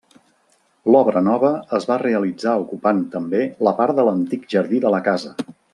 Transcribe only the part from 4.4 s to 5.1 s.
jardí de la